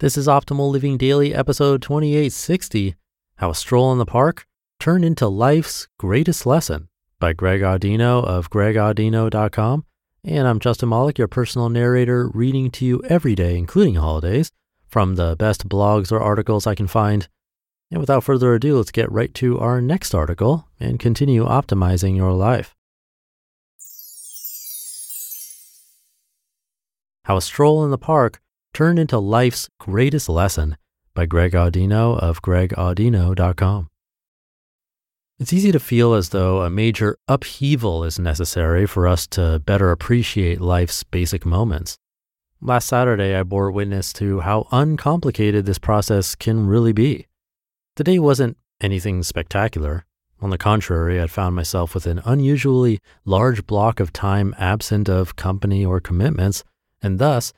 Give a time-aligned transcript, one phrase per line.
[0.00, 2.94] This is Optimal Living Daily, episode 2860
[3.36, 4.46] How a Stroll in the Park
[4.78, 9.84] Turned into Life's Greatest Lesson by Greg Audino of gregaudino.com.
[10.24, 14.50] And I'm Justin Malik, your personal narrator, reading to you every day, including holidays,
[14.88, 17.28] from the best blogs or articles I can find.
[17.90, 22.32] And without further ado, let's get right to our next article and continue optimizing your
[22.32, 22.74] life.
[27.24, 28.40] How a Stroll in the Park
[28.72, 30.76] Turn into Life's Greatest Lesson
[31.14, 33.88] by Greg Audino of gregaudino.com.
[35.38, 39.90] It's easy to feel as though a major upheaval is necessary for us to better
[39.90, 41.96] appreciate life's basic moments.
[42.60, 47.26] Last Saturday, I bore witness to how uncomplicated this process can really be.
[47.96, 50.04] Today wasn't anything spectacular.
[50.42, 55.36] On the contrary, I found myself with an unusually large block of time absent of
[55.36, 56.64] company or commitments,
[57.02, 57.52] and thus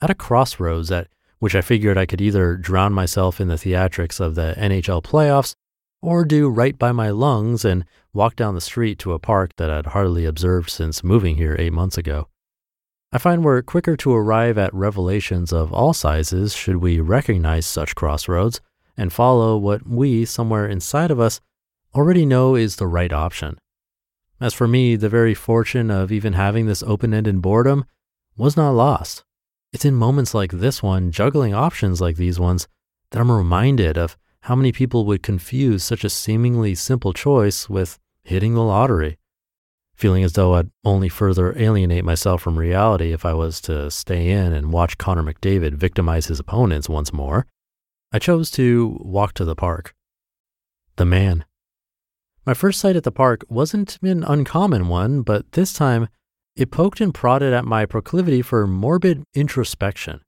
[0.00, 4.20] at a crossroads at which I figured I could either drown myself in the theatrics
[4.20, 5.54] of the NHL playoffs
[6.00, 9.70] or do right by my lungs and walk down the street to a park that
[9.70, 12.28] I'd hardly observed since moving here eight months ago.
[13.12, 17.94] I find we're quicker to arrive at revelations of all sizes should we recognize such
[17.94, 18.60] crossroads
[18.96, 21.40] and follow what we, somewhere inside of us,
[21.94, 23.58] already know is the right option.
[24.40, 27.86] As for me, the very fortune of even having this open ended boredom
[28.36, 29.24] was not lost.
[29.72, 32.66] It's in moments like this one, juggling options like these ones,
[33.10, 37.98] that I'm reminded of how many people would confuse such a seemingly simple choice with
[38.22, 39.18] hitting the lottery.
[39.94, 44.30] Feeling as though I'd only further alienate myself from reality if I was to stay
[44.30, 47.46] in and watch Connor McDavid victimize his opponents once more,
[48.12, 49.94] I chose to walk to the park.
[50.96, 51.44] The man.
[52.46, 56.08] My first sight at the park wasn't an uncommon one, but this time
[56.58, 60.20] it poked and prodded at my proclivity for morbid introspection.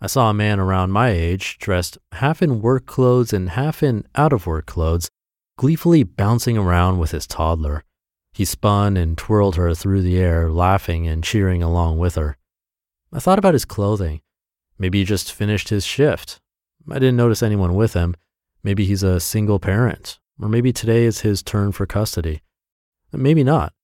[0.00, 4.06] I saw a man around my age, dressed half in work clothes and half in
[4.14, 5.10] out of work clothes,
[5.58, 7.84] gleefully bouncing around with his toddler.
[8.32, 12.38] He spun and twirled her through the air, laughing and cheering along with her.
[13.12, 14.22] I thought about his clothing.
[14.78, 16.40] Maybe he just finished his shift.
[16.90, 18.14] I didn't notice anyone with him.
[18.62, 22.40] Maybe he's a single parent, or maybe today is his turn for custody.
[23.12, 23.74] Maybe not.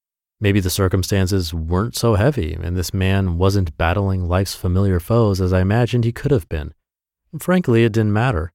[0.41, 5.53] Maybe the circumstances weren't so heavy and this man wasn't battling life's familiar foes as
[5.53, 6.75] I imagined he could have been.
[7.39, 8.53] Frankly, it didn't matter.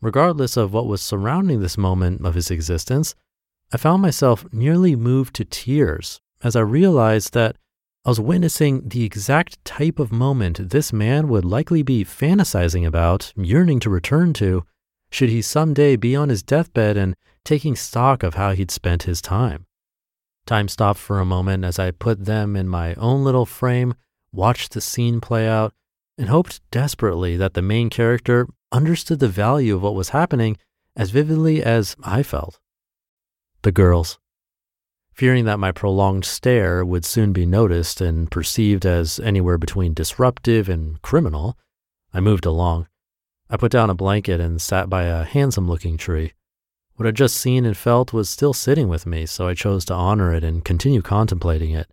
[0.00, 3.14] Regardless of what was surrounding this moment of his existence,
[3.72, 7.56] I found myself nearly moved to tears as I realized that
[8.04, 13.32] I was witnessing the exact type of moment this man would likely be fantasizing about,
[13.36, 14.64] yearning to return to,
[15.10, 17.14] should he someday be on his deathbed and
[17.44, 19.66] taking stock of how he'd spent his time.
[20.50, 23.94] Time stopped for a moment as I put them in my own little frame,
[24.32, 25.72] watched the scene play out,
[26.18, 30.56] and hoped desperately that the main character understood the value of what was happening
[30.96, 32.58] as vividly as I felt.
[33.62, 34.18] The girls.
[35.12, 40.68] Fearing that my prolonged stare would soon be noticed and perceived as anywhere between disruptive
[40.68, 41.56] and criminal,
[42.12, 42.88] I moved along.
[43.48, 46.32] I put down a blanket and sat by a handsome looking tree.
[47.00, 49.94] What I'd just seen and felt was still sitting with me, so I chose to
[49.94, 51.90] honor it and continue contemplating it.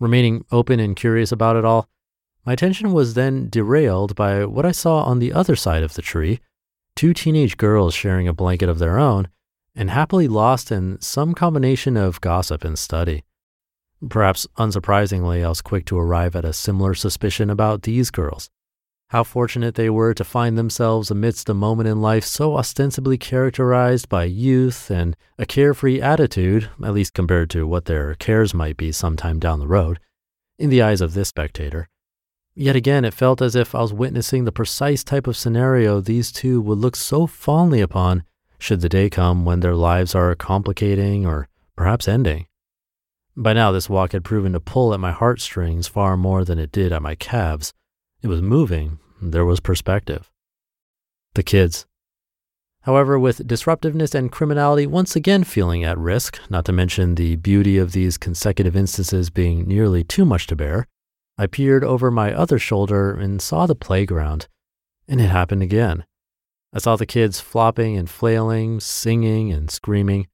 [0.00, 1.88] Remaining open and curious about it all,
[2.44, 6.02] my attention was then derailed by what I saw on the other side of the
[6.02, 6.40] tree
[6.96, 9.28] two teenage girls sharing a blanket of their own
[9.76, 13.22] and happily lost in some combination of gossip and study.
[14.08, 18.50] Perhaps unsurprisingly, I was quick to arrive at a similar suspicion about these girls.
[19.14, 24.08] How fortunate they were to find themselves amidst a moment in life so ostensibly characterized
[24.08, 28.90] by youth and a carefree attitude, at least compared to what their cares might be
[28.90, 30.00] sometime down the road,
[30.58, 31.88] in the eyes of this spectator.
[32.56, 36.32] Yet again, it felt as if I was witnessing the precise type of scenario these
[36.32, 38.24] two would look so fondly upon
[38.58, 41.46] should the day come when their lives are complicating or
[41.76, 42.48] perhaps ending.
[43.36, 46.72] By now, this walk had proven to pull at my heartstrings far more than it
[46.72, 47.72] did at my calves.
[48.20, 48.98] It was moving,
[49.30, 50.30] there was perspective.
[51.34, 51.86] The kids.
[52.82, 57.78] However, with disruptiveness and criminality once again feeling at risk, not to mention the beauty
[57.78, 60.86] of these consecutive instances being nearly too much to bear,
[61.38, 64.48] I peered over my other shoulder and saw the playground.
[65.08, 66.04] And it happened again.
[66.72, 70.26] I saw the kids flopping and flailing, singing and screaming.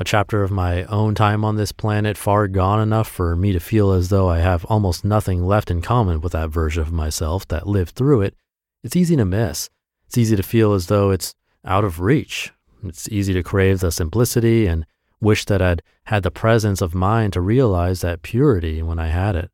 [0.00, 3.60] A chapter of my own time on this planet far gone enough for me to
[3.60, 7.46] feel as though I have almost nothing left in common with that version of myself
[7.48, 8.34] that lived through it.
[8.82, 9.68] It's easy to miss.
[10.06, 11.34] It's easy to feel as though it's
[11.66, 12.50] out of reach.
[12.82, 14.86] It's easy to crave the simplicity and
[15.20, 19.36] wish that I'd had the presence of mind to realize that purity when I had
[19.36, 19.50] it.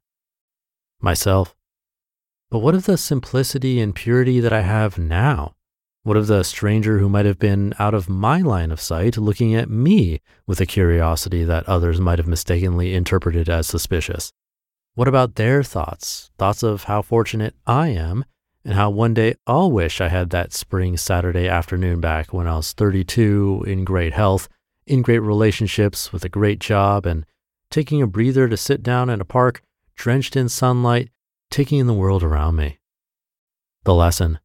[1.00, 1.56] Myself.
[2.52, 5.56] But what of the simplicity and purity that I have now?
[6.06, 9.56] What of the stranger who might have been out of my line of sight looking
[9.56, 14.32] at me with a curiosity that others might have mistakenly interpreted as suspicious?
[14.94, 18.24] What about their thoughts, thoughts of how fortunate I am
[18.64, 22.54] and how one day I'll wish I had that spring Saturday afternoon back when I
[22.54, 24.48] was 32 in great health,
[24.86, 27.26] in great relationships with a great job, and
[27.68, 29.60] taking a breather to sit down in a park,
[29.96, 31.10] drenched in sunlight,
[31.50, 32.78] taking in the world around me.
[33.82, 34.38] The lesson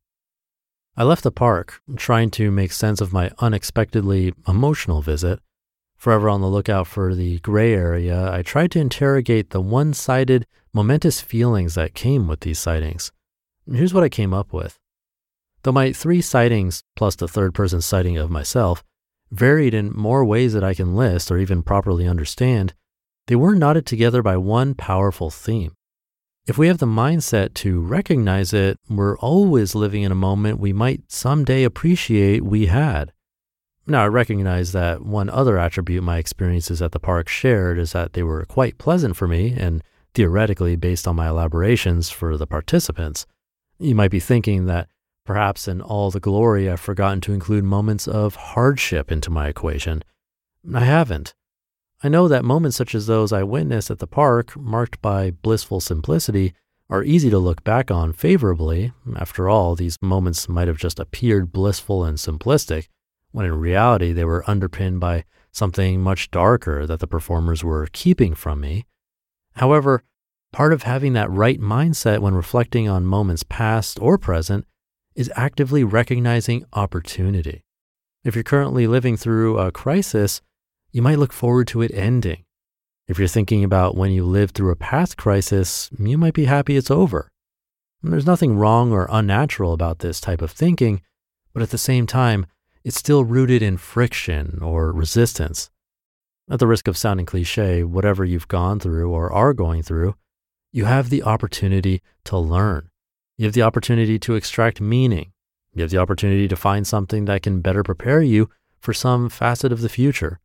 [0.97, 5.39] I left the park, trying to make sense of my unexpectedly emotional visit.
[5.95, 10.45] Forever on the lookout for the gray area, I tried to interrogate the one sided,
[10.73, 13.11] momentous feelings that came with these sightings.
[13.71, 14.79] Here's what I came up with.
[15.63, 18.83] Though my three sightings, plus the third person sighting of myself,
[19.31, 22.73] varied in more ways that I can list or even properly understand,
[23.27, 25.73] they were knotted together by one powerful theme.
[26.51, 30.73] If we have the mindset to recognize it, we're always living in a moment we
[30.73, 33.13] might someday appreciate we had.
[33.87, 38.11] Now, I recognize that one other attribute my experiences at the park shared is that
[38.11, 39.81] they were quite pleasant for me and
[40.13, 43.25] theoretically based on my elaborations for the participants.
[43.79, 44.89] You might be thinking that
[45.25, 50.03] perhaps in all the glory I've forgotten to include moments of hardship into my equation.
[50.75, 51.33] I haven't.
[52.03, 55.79] I know that moments such as those I witnessed at the park, marked by blissful
[55.79, 56.53] simplicity,
[56.89, 58.91] are easy to look back on favorably.
[59.15, 62.87] After all, these moments might have just appeared blissful and simplistic,
[63.31, 68.33] when in reality they were underpinned by something much darker that the performers were keeping
[68.33, 68.85] from me.
[69.55, 70.03] However,
[70.51, 74.65] part of having that right mindset when reflecting on moments past or present
[75.15, 77.63] is actively recognizing opportunity.
[78.23, 80.41] If you're currently living through a crisis,
[80.91, 82.43] you might look forward to it ending.
[83.07, 86.77] If you're thinking about when you lived through a past crisis, you might be happy
[86.77, 87.29] it's over.
[88.03, 91.01] And there's nothing wrong or unnatural about this type of thinking,
[91.53, 92.45] but at the same time,
[92.83, 95.69] it's still rooted in friction or resistance.
[96.49, 100.15] At the risk of sounding cliche, whatever you've gone through or are going through,
[100.73, 102.89] you have the opportunity to learn.
[103.37, 105.31] You have the opportunity to extract meaning.
[105.73, 108.49] You have the opportunity to find something that can better prepare you
[108.79, 110.39] for some facet of the future.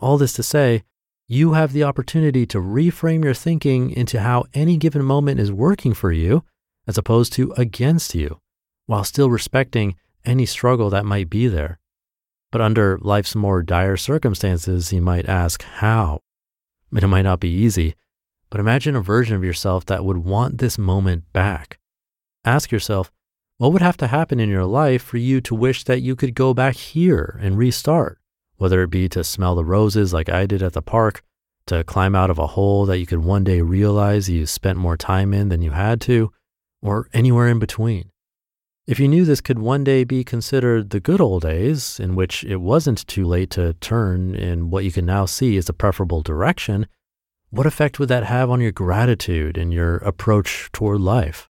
[0.00, 0.82] All this to say,
[1.28, 5.92] you have the opportunity to reframe your thinking into how any given moment is working
[5.92, 6.42] for you
[6.88, 8.40] as opposed to against you,
[8.86, 9.94] while still respecting
[10.24, 11.78] any struggle that might be there.
[12.50, 16.20] But under life's more dire circumstances, you might ask, how?
[16.90, 17.94] And it might not be easy,
[18.48, 21.78] but imagine a version of yourself that would want this moment back.
[22.44, 23.12] Ask yourself,
[23.58, 26.34] what would have to happen in your life for you to wish that you could
[26.34, 28.19] go back here and restart?
[28.60, 31.22] Whether it be to smell the roses like I did at the park,
[31.64, 34.98] to climb out of a hole that you could one day realize you spent more
[34.98, 36.30] time in than you had to,
[36.82, 38.10] or anywhere in between.
[38.86, 42.44] If you knew this could one day be considered the good old days, in which
[42.44, 46.20] it wasn't too late to turn in what you can now see as a preferable
[46.20, 46.86] direction,
[47.48, 51.48] what effect would that have on your gratitude and your approach toward life?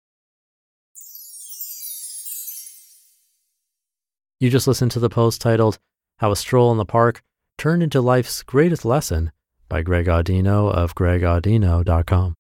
[4.41, 5.79] You just listened to the post titled
[6.17, 7.23] how a Stroll in the Park
[7.57, 9.31] Turned into Life's Greatest Lesson
[9.67, 12.35] by Greg Audino of gregaudino.com.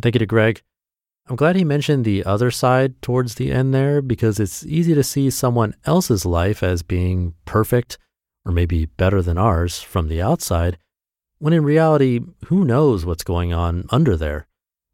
[0.00, 0.62] Thank you to Greg.
[1.26, 5.02] I'm glad he mentioned the other side towards the end there because it's easy to
[5.02, 7.98] see someone else's life as being perfect
[8.44, 10.78] or maybe better than ours from the outside,
[11.38, 14.46] when in reality, who knows what's going on under there?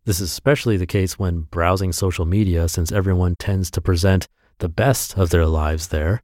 [0.06, 4.28] This is especially the case when browsing social media since everyone tends to present
[4.60, 6.22] the best of their lives there.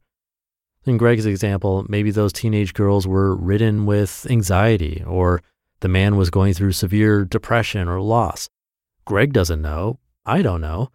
[0.87, 5.43] In Greg's example, maybe those teenage girls were ridden with anxiety, or
[5.81, 8.49] the man was going through severe depression or loss.
[9.05, 9.99] Greg doesn't know.
[10.25, 10.91] I don't know.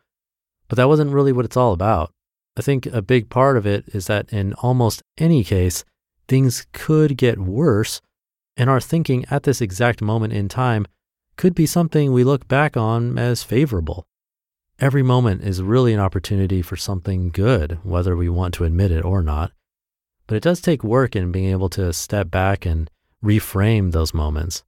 [0.69, 2.13] But that wasn't really what it's all about.
[2.55, 5.83] I think a big part of it is that in almost any case,
[6.29, 8.01] things could get worse,
[8.55, 10.85] and our thinking at this exact moment in time
[11.35, 14.05] could be something we look back on as favorable.
[14.79, 19.03] Every moment is really an opportunity for something good, whether we want to admit it
[19.03, 19.51] or not.
[20.31, 22.89] But it does take work in being able to step back and
[23.21, 24.63] reframe those moments.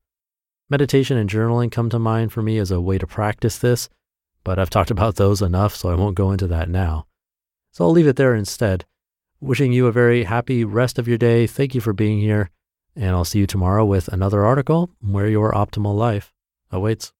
[0.69, 3.87] Meditation and journaling come to mind for me as a way to practice this,
[4.43, 7.07] but I've talked about those enough, so I won't go into that now.
[7.71, 8.83] So I'll leave it there instead.
[9.39, 11.47] Wishing you a very happy rest of your day.
[11.47, 12.49] Thank you for being here,
[12.93, 16.33] and I'll see you tomorrow with another article where your optimal life
[16.71, 17.13] awaits.